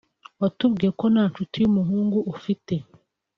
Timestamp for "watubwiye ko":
0.41-1.05